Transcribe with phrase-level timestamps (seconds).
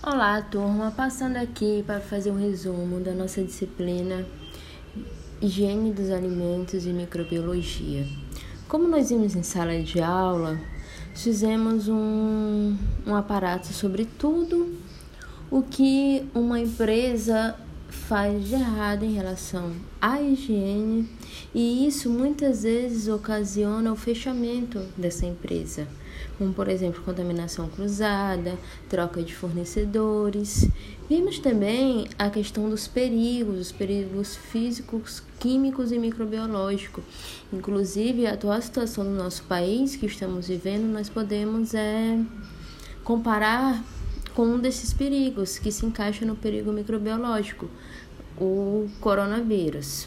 [0.00, 0.92] Olá, turma.
[0.92, 4.24] Passando aqui para fazer um resumo da nossa disciplina
[5.42, 8.06] Higiene dos Alimentos e Microbiologia.
[8.68, 10.56] Como nós vimos em sala de aula,
[11.16, 14.72] fizemos um, um aparato sobre tudo
[15.50, 17.56] o que uma empresa
[17.88, 21.08] faz de errado em relação à higiene
[21.54, 25.88] e isso muitas vezes ocasiona o fechamento dessa empresa,
[26.36, 30.68] como por exemplo contaminação cruzada, troca de fornecedores.
[31.08, 37.02] Vimos também a questão dos perigos, os perigos físicos, químicos e microbiológicos.
[37.52, 42.20] Inclusive, a atual situação do nosso país que estamos vivendo, nós podemos é,
[43.02, 43.82] comparar
[44.38, 47.68] com um desses perigos que se encaixa no perigo microbiológico,
[48.40, 50.06] o coronavírus.